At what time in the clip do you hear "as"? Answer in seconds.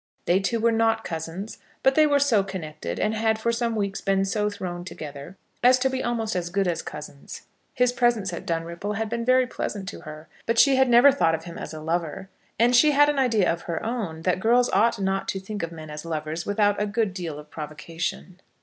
5.61-5.77, 6.35-6.49, 6.67-6.81, 11.59-11.71, 15.91-16.03